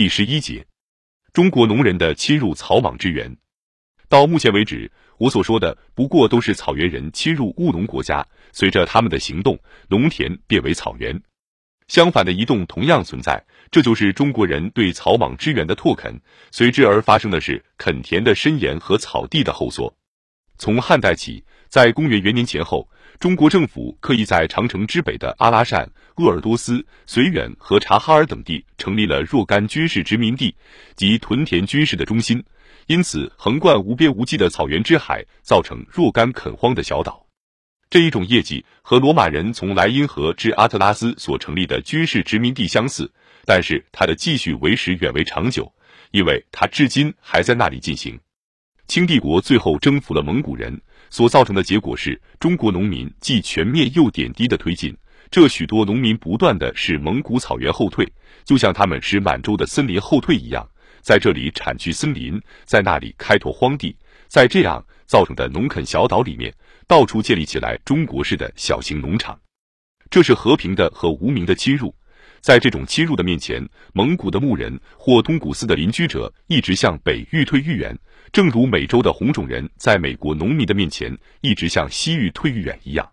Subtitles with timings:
[0.00, 0.64] 第十一节，
[1.30, 3.36] 中国农人的侵入草莽之源。
[4.08, 9.58] 到目前为止，我所说的不过都是草原人侵入务农国家，随着他们的行动，
[9.90, 11.20] 农田变为草原。
[11.88, 16.18] 相反的移动同样存在，这就是中国人对草莽之源的拓垦，
[16.50, 19.94] 随之而发生的是垦田的伸延和草地的后缩。
[20.60, 22.86] 从汉代起，在公元元年前后。
[23.18, 30.54] 中国政府刻意在长城之北的阿拉善、鄂尔多斯、绥远和察哈尔等地成立了若干军事殖民地
[30.96, 32.42] 及屯田军事的中心，
[32.86, 37.26] 因此横贯无边无际的草原之海造成若干垦荒的小岛。
[37.90, 43.10] 这一种业绩和罗马人从莱茵河至阿特拉斯所成立的军事殖民地相似，
[43.44, 45.70] 但是它的继续维持远为长久，
[46.10, 48.18] 因为它至今还在那里进行。
[48.90, 50.76] 清帝国最后征服了蒙古人。
[51.10, 54.96] 所造成的结果是中国农民既全面又点滴的推进，
[55.30, 58.04] 这许多农民不断的使蒙古草原后退，
[58.44, 60.68] 就像他们使满洲的森林后退一样，
[61.02, 63.94] 在这里铲去森林，在那里开拓荒地，
[64.26, 66.52] 在这样造成的农垦小岛里面，
[66.88, 69.38] 到处建立起来中国式的小型农场。
[70.10, 71.94] 这是和平的和无名的侵入，
[72.40, 77.96] 在这种侵入的面前，蒙古的牧人或通古斯的邻居者一直向北愈退愈远。
[78.32, 83.08] 正如美洲的红种人在美国农民的面前一直向西域退愈远一样。